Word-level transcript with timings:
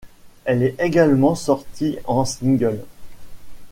Elle 0.45 0.63
est 0.63 0.77
également 0.79 1.35
sortie 1.35 1.99
en 2.05 2.25
single. 2.25 2.79